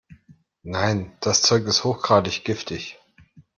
Nein, 0.63 1.15
das 1.19 1.43
Zeug 1.43 1.65
ist 1.67 1.83
hochgradig 1.83 2.43
giftig. 2.43 2.97